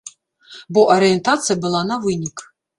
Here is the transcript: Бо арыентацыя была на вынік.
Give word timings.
Бо 0.77 0.85
арыентацыя 0.95 1.61
была 1.69 1.81
на 1.93 2.01
вынік. 2.07 2.49